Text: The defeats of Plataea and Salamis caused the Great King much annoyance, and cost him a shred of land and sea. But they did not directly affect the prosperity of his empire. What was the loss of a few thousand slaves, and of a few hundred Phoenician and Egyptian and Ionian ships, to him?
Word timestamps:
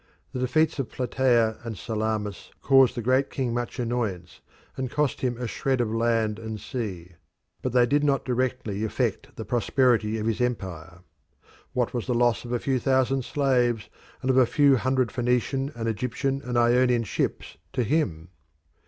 The 0.33 0.39
defeats 0.39 0.79
of 0.79 0.89
Plataea 0.89 1.57
and 1.63 1.77
Salamis 1.77 2.49
caused 2.63 2.95
the 2.95 3.03
Great 3.03 3.29
King 3.29 3.53
much 3.53 3.77
annoyance, 3.77 4.41
and 4.75 4.89
cost 4.89 5.21
him 5.21 5.37
a 5.39 5.45
shred 5.45 5.79
of 5.79 5.93
land 5.93 6.39
and 6.39 6.59
sea. 6.59 7.11
But 7.61 7.71
they 7.73 7.85
did 7.85 8.03
not 8.03 8.25
directly 8.25 8.83
affect 8.83 9.35
the 9.35 9.45
prosperity 9.45 10.17
of 10.17 10.25
his 10.25 10.41
empire. 10.41 11.01
What 11.73 11.93
was 11.93 12.07
the 12.07 12.15
loss 12.15 12.45
of 12.45 12.51
a 12.51 12.57
few 12.57 12.79
thousand 12.79 13.25
slaves, 13.25 13.89
and 14.23 14.31
of 14.31 14.37
a 14.37 14.47
few 14.47 14.75
hundred 14.77 15.11
Phoenician 15.11 15.71
and 15.75 15.87
Egyptian 15.87 16.41
and 16.41 16.57
Ionian 16.57 17.03
ships, 17.03 17.57
to 17.73 17.83
him? 17.83 18.29